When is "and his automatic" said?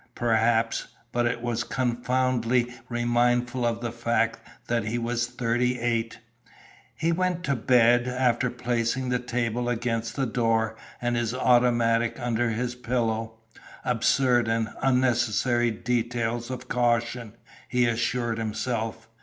10.99-12.19